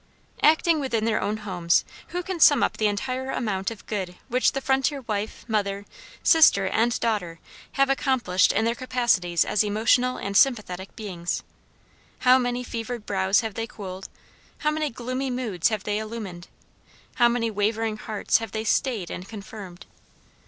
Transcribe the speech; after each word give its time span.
Acting 0.41 0.79
within 0.79 1.05
their 1.05 1.21
own 1.21 1.37
homes, 1.45 1.85
who 2.07 2.23
can 2.23 2.39
sum 2.39 2.63
up 2.63 2.77
the 2.77 2.87
entire 2.87 3.29
amount 3.29 3.69
of 3.69 3.85
good 3.85 4.15
which 4.29 4.53
the 4.53 4.59
frontier 4.59 5.01
wife, 5.01 5.45
mother, 5.47 5.85
sister, 6.23 6.65
and 6.65 6.99
daughter 6.99 7.39
have 7.73 7.87
accomplished 7.87 8.51
in 8.51 8.65
their 8.65 8.73
capacities 8.73 9.45
as 9.45 9.63
emotional 9.63 10.17
and 10.17 10.35
sympathetic 10.35 10.95
beings? 10.95 11.43
How 12.21 12.39
many 12.39 12.63
fevered 12.63 13.05
brows 13.05 13.41
have 13.41 13.53
they 13.53 13.67
cooled, 13.67 14.09
how 14.57 14.71
many 14.71 14.89
gloomy 14.89 15.29
moods 15.29 15.67
have 15.69 15.83
they 15.83 15.99
illumined, 15.99 16.47
how 17.17 17.27
many 17.27 17.51
wavering 17.51 17.97
hearts 17.97 18.39
have 18.39 18.53
they 18.53 18.63
stayed 18.63 19.11
and 19.11 19.29
confirmed? 19.29 19.85